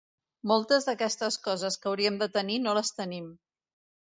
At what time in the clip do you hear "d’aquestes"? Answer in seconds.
0.87-1.37